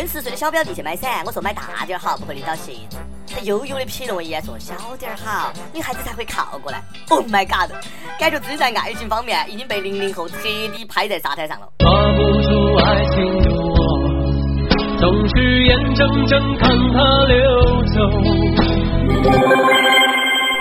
[0.00, 2.96] 跟十岁的小表弟去买伞，我说买大点好，不会淋到鞋子。
[3.30, 6.82] 他悠悠的瞥了我一眼，说小点好，女孩子才会靠过来。
[7.10, 7.70] Oh my god，
[8.18, 10.36] 感觉自己在爱情方面已经被零零后彻
[10.72, 11.68] 底拍在沙滩上了。
[11.80, 13.76] 抓不住爱情的我
[14.98, 18.00] 总是眼睁睁看它流走。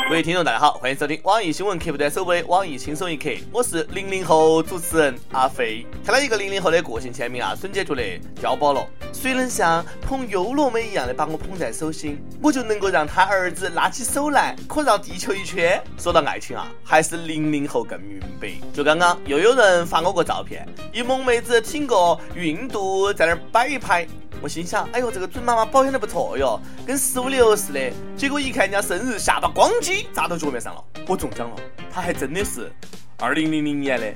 [0.09, 5.85] 各位听众，大家好，欢迎收听网易新闻客户端首播的网易轻松一刻，我是零零后主持人阿飞。
[6.03, 8.83] 看到一个零零后的个性签名啊，瞬间觉得碉堡了。
[9.13, 15.79] 谁能像捧优乐美一样的把我捧在手心，我就能够让他儿子拉起手来，可绕地球一圈。
[15.99, 18.49] 说到爱情啊，还是零零后更明白。
[18.73, 24.07] 就刚刚又有人发我个照片，一萌妹子挺个孕肚在那儿摆一拍。
[24.41, 27.79] 我心想，哎呦，这个准妈妈保养的不错哟，跟十五六似的。
[28.15, 31.55] 结果一看人家生日，下巴咣叽砸到脚面上了，我中奖了。
[31.91, 32.71] 他还真的是
[33.17, 34.13] 二零零零年的，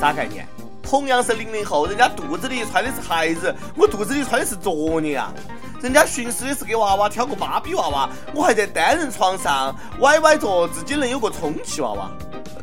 [0.00, 0.46] 啥概念？
[0.82, 5.32] 同样是零零后，人家肚子里揣的是孩子，我肚子里揣的是作业啊。
[5.80, 12.10] 人家寻思的是给娃娃挑个芭比娃娃，我还在单人床上歪歪着，自己能有个充气娃娃。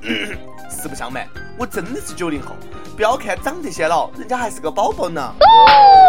[0.70, 1.26] 实不相瞒，
[1.58, 2.54] 我真的是九零后。
[2.95, 5.34] 不要看长这些老，人家还是个宝宝呢。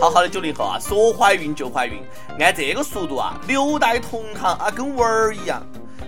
[0.00, 2.02] 好好的九零后啊，说怀孕就怀孕，
[2.38, 5.62] 按这个速度啊，六代同堂啊，跟玩儿一样。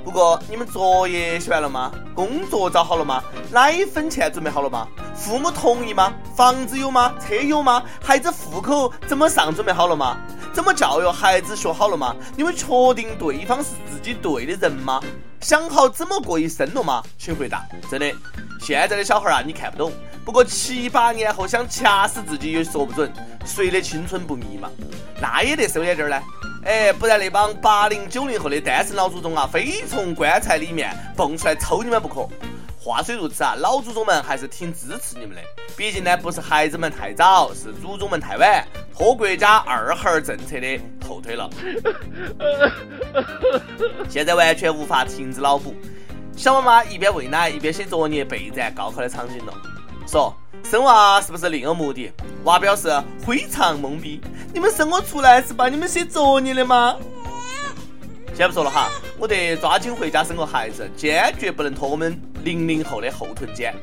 [0.04, 1.90] 不过你们作业写完了吗？
[2.14, 3.22] 工作找好了吗？
[3.50, 4.86] 奶粉钱准备好了吗？
[5.14, 6.12] 父母同意吗？
[6.36, 7.12] 房子有吗？
[7.20, 7.82] 车有吗？
[8.00, 10.16] 孩子户口怎么上准备好了吗？
[10.52, 12.14] 怎么教育孩子学好了吗？
[12.36, 15.00] 你们确定对方是自己对的人吗？
[15.46, 17.00] 想好怎么过一生了吗？
[17.16, 17.64] 请回答。
[17.88, 18.12] 真的，
[18.60, 19.92] 现在的小孩啊，你看不懂。
[20.24, 23.08] 不过七八年后想掐死自己也说不准，
[23.44, 24.68] 谁的青春不迷茫？
[25.20, 26.20] 那也得收眼镜呢。
[26.64, 32.28] 哎，不然那帮八零九零后的单身老祖宗啊，非从棺材里面蹦出来抽你们不可。
[32.76, 35.40] 话虽如此啊，老祖宗们还是挺支持你们的。
[35.76, 41.48] 毕竟呢，不是孩子们太早，是祖宗们太晚，拖国家二孩政策的后腿了。
[44.08, 45.74] 现在完全无法停止脑补，
[46.36, 49.54] 小妈妈一边喂奶一边写作业备战高考的场景了。
[50.06, 52.10] 说生娃是不是另有目的？
[52.44, 54.20] 娃表示非常懵逼。
[54.52, 56.96] 你们生我出来是帮你们写作业的吗？
[58.34, 63.74] 先不说了哈，我得抓紧回家生个孩子，坚决不能拖我们零零后的后臀尖。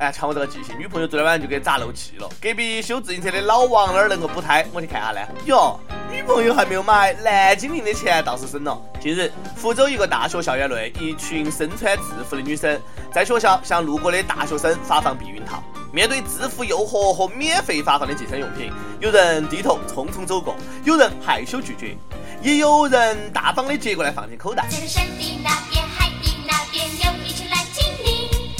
[0.00, 2.26] 哎，瞧我这个记性，女朋友昨天晚上就给砸漏气了。
[2.40, 5.20] 隔壁修自行车的老王那儿能够补胎，我去看下呢。
[5.44, 5.78] 哟，
[6.10, 8.80] 女朋友还没有买，蓝精灵的钱倒是省了。
[8.98, 12.80] 近日，福州一个大学校园内，一群身穿制服的女生
[13.12, 15.62] 在学校向路过的大学生发放避孕套。
[15.92, 21.94] 面对制服诱惑和免费发放的计生用品，有人低头匆匆走过，有人害羞拒绝，
[22.40, 24.66] 也有人大方的接过来放进口袋。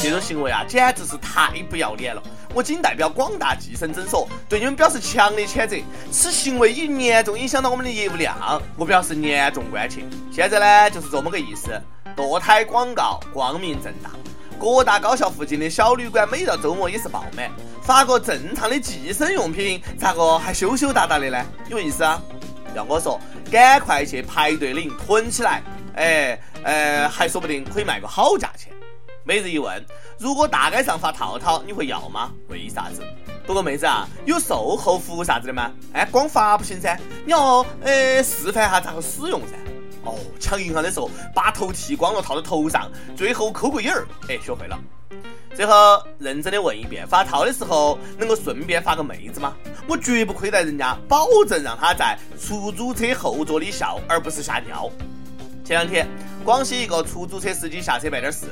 [0.03, 2.23] 这种行为啊，简直是太不要脸了！
[2.55, 5.77] 我仅代表广大计生诊所对你们表示强烈谴责，
[6.11, 8.35] 此行为已严重影响到我们的业务量，
[8.77, 10.03] 我表示严重关切。
[10.33, 11.81] 现在呢，就是这么个意思，
[12.17, 14.11] 堕胎广告光明正大，
[14.59, 17.51] 各大高校附近的小旅馆每到周末也是爆满，
[17.83, 21.45] 发个正常的计生用品，咋个还羞羞答答的呢？
[21.69, 22.21] 有意思啊！
[22.75, 25.63] 要我说，赶快去排队领，囤起来，
[25.95, 28.70] 哎，呃，还说不定可以卖个好价钱。
[29.31, 29.81] 每日一问：
[30.19, 32.33] 如果大街上发套套，你会要吗？
[32.49, 33.01] 为啥子？
[33.47, 35.71] 不过妹子啊，有售后服务啥子的吗？
[35.93, 39.55] 哎，光发不行噻，你要呃示范一下咋个使用噻。
[40.03, 44.77] 哦，抢银行的时候把头剃光了套到头上，最后抠个影儿，哎，学会了。
[45.55, 49.55] 最后认真的问一遍：发套的时候能够顺便发个妹子吗？
[49.87, 54.91] 我绝不亏待人家，保证让他在出租车后座里笑，而不是吓尿。
[55.71, 56.05] 前两天，
[56.45, 58.47] 广西一个出租车司机下车办点事，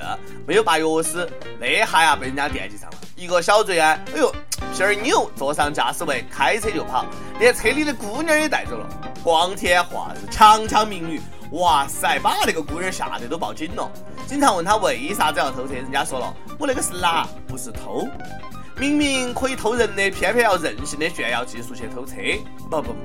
[0.46, 2.96] 没有拔钥匙，那下呀被人家惦记上了。
[3.16, 4.32] 一个小贼啊，哎呦，
[4.72, 7.04] 皮儿扭，坐上驾驶位，开车就跑，
[7.40, 8.88] 连车里的姑娘也带走了。
[9.24, 11.20] 光天化日，强抢民女，
[11.50, 13.90] 哇塞，把那个姑娘吓得都报警了。
[14.24, 18.06] 警察问他为啥子要偷车，人家说了，我那个是拿，不是偷。
[18.76, 22.14] 明明可以偷人的，偏偏要任性的炫耀技术去偷车，
[22.70, 22.98] 不不不。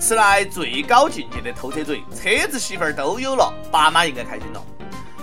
[0.00, 4.64] 此乃最高境界的偷车贼，车子媳妇儿都有了，爸妈应该开心了。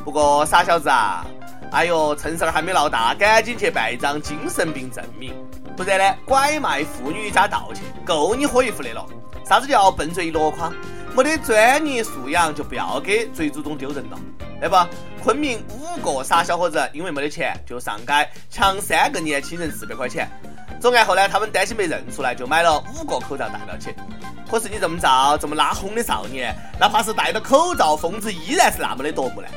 [0.05, 1.25] 不过傻小子啊，
[1.71, 5.33] 哎呦，趁事儿还没闹大，赶紧去办一张精神病证明，
[5.75, 9.03] 不然呢，拐卖妇女加盗窃，够你喝一壶的了。
[9.43, 10.71] 啥子叫笨贼一箩筐？
[11.15, 14.19] 没得专业素养就不要给贼祖宗丢人了。
[14.61, 14.75] 来不，
[15.23, 18.13] 昆明五个傻小伙子因为没得钱，就上街
[18.51, 20.29] 抢三个年轻人四百块钱。
[20.79, 23.93] 作案后呢，他们担心被认出来，就买了五个口罩戴了起。
[24.49, 29.47] 可是你这么造，这么拉轰的少年，哪怕是戴着口罩，疯子依然是那么的夺目呢。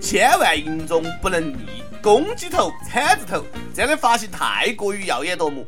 [0.00, 3.42] 千万银中不能立公鸡头、铲子头，
[3.74, 5.66] 这样的发型太过于耀眼夺目。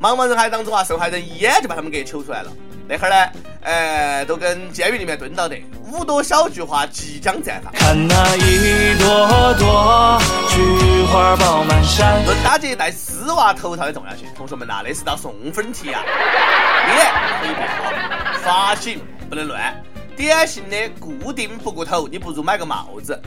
[0.00, 2.52] 茫茫人海当中啊，受害人一眼就把他们给求出来了。
[2.88, 5.56] 那会儿呢，呃，都跟监狱里面蹲到的，
[5.92, 7.70] 五朵小菊花即将绽放。
[7.74, 10.18] 看那一朵朵
[10.48, 12.24] 菊花爆满山。
[12.24, 16.00] 论大姐戴丝袜头套的重要性，同学们呐，那是道送分题啊。
[16.88, 16.96] 脸
[17.40, 17.92] 可以变好，
[18.42, 19.84] 发型不能乱，
[20.16, 23.20] 典型的固定不过头，你不如买个帽子。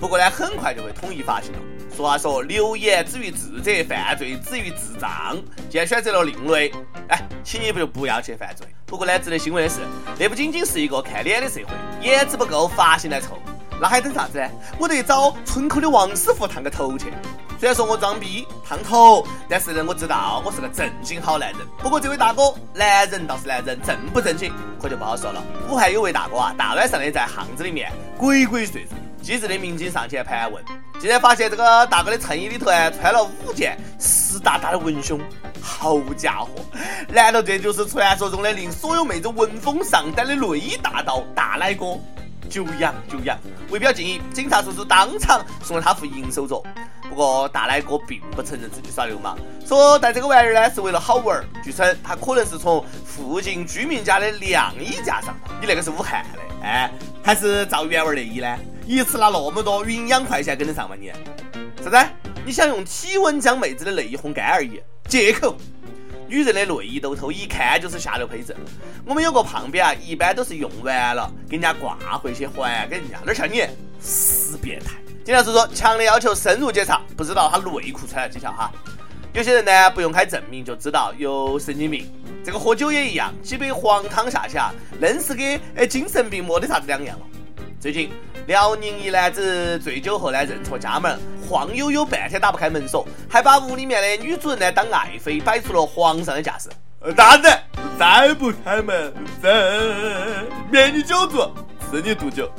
[0.00, 1.58] 不过呢，很快就会统一发型了。
[1.96, 5.36] 俗话说，流言止于智者，犯罪止于智障。
[5.70, 6.72] 既然选择了另类，
[7.10, 8.66] 哎，请你不就不要去犯罪。
[8.88, 9.80] 不过呢，值得欣慰的是，
[10.18, 11.66] 那不仅仅是一个看脸的社会，
[12.00, 13.38] 颜值不够，发型来凑，
[13.78, 14.48] 那还等啥子呢？
[14.78, 17.12] 我得找村口的王师傅烫个头去。
[17.60, 21.60] 虽然说我装逼烫头，但是呢，我知道我是个正经好男人。
[21.78, 24.50] 不过这位大哥，男人倒是男人，正不正经
[24.80, 25.44] 可就不好说了。
[25.68, 28.86] 武汉有位大哥啊，大晚上的在巷子里面鬼鬼祟祟。
[29.20, 30.64] 机智的民警上前盘问，
[30.98, 35.20] 竟然发现这个大哥的衬衣里头啊穿了五件湿哒哒的文胸。
[35.62, 36.48] 好家伙，
[37.08, 41.98] 难道这就是传说中的令所有妹子闻风丧胆的内衣大盗大奶哥？
[42.48, 43.38] 久仰久仰！
[43.68, 46.62] 为表敬意，警察叔叔当场送了他副银手镯。
[47.06, 51.44] 不过大奶哥并不承认自己耍流氓，说带这个玩意儿呢是为了好玩。
[51.62, 56.90] 据称他可能是从附近居民家的晾衣架上，你那个是武汉的，哎，
[57.22, 58.58] 还是照原味内衣呢？
[58.86, 61.12] 一次拿那么多营养快线跟得上吗你？
[61.84, 62.10] 啥子？
[62.46, 64.80] 你想用体温将妹子的内衣烘干而已？
[65.08, 65.56] 借口！
[66.28, 68.54] 女人的内衣都透，一看就是下流胚子。
[69.06, 73.66] 我们有个胖边啊，一般都是用完了给人家挂回去还给人家，哪像你
[73.98, 74.98] 死变态！
[75.24, 78.70] 警察叔叔强烈要求深入检查，不知道他内裤穿了几条哈？
[79.32, 82.06] 有些人呢不用开证明就知道有神经病，
[82.44, 87.26] 这个喝酒也一样，几杯黄汤下去啊，愣是跟哎精神病没得啥子两样了。
[87.80, 88.10] 最近。
[88.46, 96.70] 辽宁一男子醉酒后呢，认错家门，晃悠悠半天打不开门锁，还把屋里面的女主人呢当爱妃，摆出了皇上的架势。
[97.14, 97.56] 大人，
[97.98, 99.12] 再不开门，
[100.70, 101.50] 免你酒足，
[101.90, 102.50] 赐你毒酒。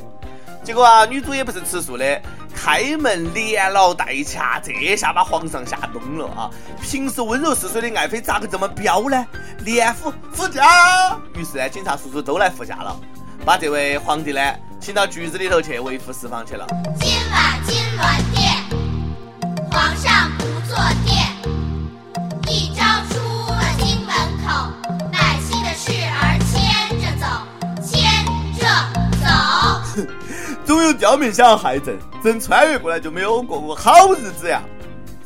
[0.64, 2.22] 结果啊，女主也不是吃素的，
[2.56, 6.52] 开门连老带掐，这下把皇上吓懵了啊！
[6.82, 9.26] 平时温柔似水的爱妃咋个这么彪呢？
[9.66, 11.20] 连扶扶驾。
[11.36, 12.96] 于是呢，警察叔叔都来扶驾了，
[13.44, 14.40] 把这位皇帝呢。
[14.80, 16.66] 请到局子里头去维护释放去了。
[17.00, 18.56] 今晚金銮殿，
[19.70, 21.28] 皇上不坐殿，
[22.48, 23.20] 一朝出
[23.52, 24.72] 了京门口，
[25.12, 27.28] 耐心的事儿牵着走，
[27.86, 28.26] 牵
[28.58, 28.66] 着
[29.22, 30.08] 走。
[30.66, 34.62] 总有刁民想要害朕，朕穿越过来就没有过过好日子呀。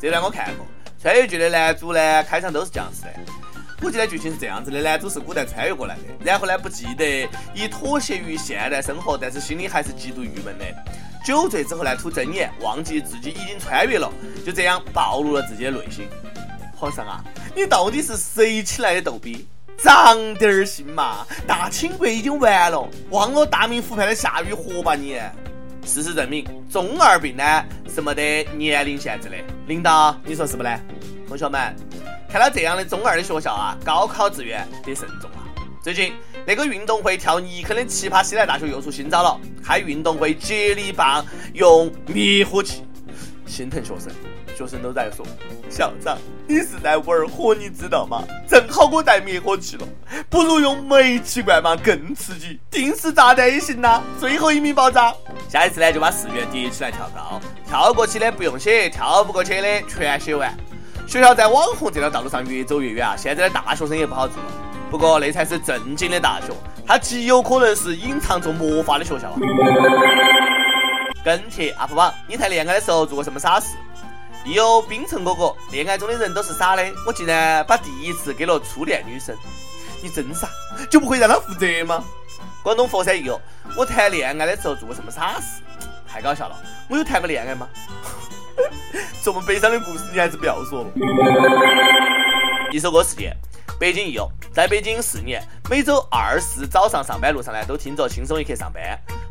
[0.00, 0.66] 这段我看过，
[1.00, 3.10] 穿越剧的男主呢，开场都是这样子的。
[3.84, 10.64] 我记得剧情是这样子的：男主是古代穿越过来的，然后呢不记得已妥协于现代生活，但是心里还是极度郁闷的。
[11.22, 14.10] 酒醉之后呢吐真言，忘记自己已经穿越了，
[14.44, 16.08] 就这样暴露了自己的内心。
[16.74, 17.22] 皇上啊，
[17.54, 19.46] 你到底是谁起来的逗逼？
[19.76, 21.26] 长点儿心嘛！
[21.46, 25.20] 大清国已经完了，忘了大明湖畔的夏雨荷吧你！
[25.84, 27.44] 事实证明，中二病呢
[27.94, 29.36] 是没得年龄限制的。
[29.66, 30.80] 领导，你说是不呢？
[31.28, 31.74] 同学们。
[32.34, 35.46] 看到这样的中二的学校啊，高考志愿得慎重啊！
[35.80, 36.12] 最近
[36.44, 42.82] 那个运动会跳泥坑的奇葩西南大学又出新招了，开运动会接力棒用灭火器，
[43.46, 44.10] 心疼学生。
[44.56, 45.24] 学生都在说，
[45.70, 48.24] 校长你是在玩火，你知道吗？
[48.48, 49.86] 正好我带灭火器了，
[50.28, 52.58] 不如用煤气罐嘛，更刺激。
[52.68, 55.14] 定时炸弹也行呐，最后一名爆炸。
[55.48, 60.52] 下一次呢，就把试卷叠起来跳高，跳过去的不用写，跳不过去的全写完。
[61.06, 63.14] 学校在网红这条道路上越走越远啊！
[63.16, 64.36] 现在的大学生也不好做。
[64.90, 66.52] 不过那才是正经的大学，
[66.86, 69.36] 它极有可能是隐藏着魔法的学校啊。
[71.24, 73.76] 跟帖 UP 榜，你谈恋爱的时候做过什么傻事？
[74.44, 79.34] 亦有冰城哥哥，恋爱中的人都是傻的，我竟然把第一次给了初恋女生。
[80.02, 80.48] 你真傻，
[80.90, 82.02] 就不会让她负责吗？
[82.62, 83.40] 广东佛山一有，
[83.76, 85.62] 我谈恋爱的时候做过什么傻事？
[86.06, 86.56] 太搞笑了，
[86.88, 87.68] 我有谈过恋爱吗？
[89.22, 90.90] 这么悲伤的故事，你还是不要说了。
[92.70, 93.36] 一首歌事件，
[93.78, 98.82] 北京亦有，在北京四年，每周二四早上上班路上呢，都听着轻松一刻上班。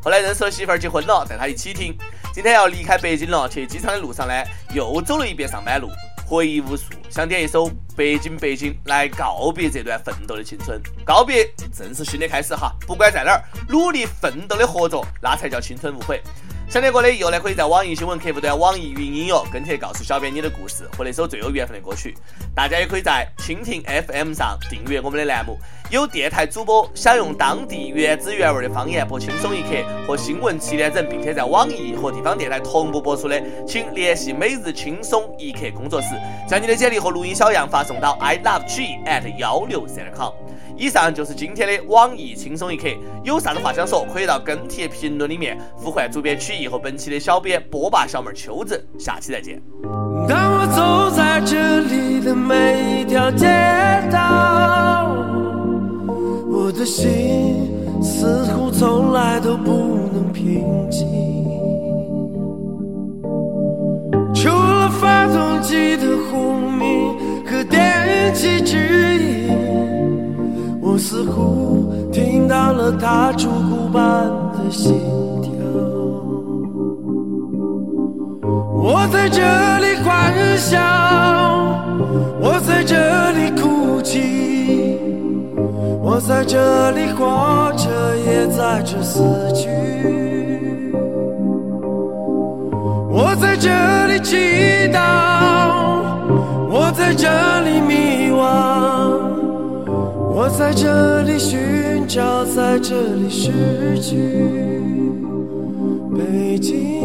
[0.01, 1.98] 后来认识了媳妇儿，结婚了，带她一起听。
[2.34, 4.34] 今天要离开北京了，去机场的路上呢，
[4.74, 5.89] 又走了一遍上班路，
[6.25, 10.82] 回忆无数，想点一首《北京北京》来告别这段奋斗的青春。
[11.06, 16.22] 告别正是新的开始哈，不管在哪儿，努力奋斗的活着，那才叫青春无悔。
[16.74, 22.18] 想听歌的又呢，可以在网易新闻客户端、网易云音乐跟帖告诉小编你的故事和那首最有缘分的歌曲。
[22.56, 25.56] 大家也可以在蜻蜓 FM 上订阅我们的栏目。
[25.92, 29.68] 有电台主播想用当地原汁原味的方言播《轻松一刻》
[30.08, 36.08] 和新闻七点整，并且在网易和地方电台同步播出的，请联系每日轻松一刻工作室，
[36.50, 40.34] 将你的简历和录音小样发送到 i love g at 幺六三 com。
[40.77, 42.88] 以上就是今天的网易轻松一刻，
[43.24, 49.62] 有啥子话想说，可以到跟帖评论里面呼唤主编曲艺和本期的小编波霸小妹秋子，下期再见。
[50.27, 53.48] 当我走在这里的每一条街
[54.12, 55.15] 道，
[56.50, 59.72] 我的心似乎从来都不
[60.12, 61.08] 能平静，
[71.03, 74.93] 似乎听到了他烛鼓般的心
[75.41, 75.51] 跳，
[78.72, 79.41] 我在这
[79.79, 80.79] 里欢笑，
[82.39, 82.95] 我在这
[83.33, 84.98] 里哭泣，
[86.01, 87.89] 我在这里活着，
[88.25, 89.19] 也在这死
[89.53, 89.67] 去，
[93.12, 93.67] 我在这
[94.07, 94.38] 里祈
[94.93, 95.01] 祷，
[96.72, 97.27] 我在这
[97.65, 99.23] 里迷惘。
[100.44, 104.14] 我在这里寻找，在这里失去。
[106.14, 107.00] 北京，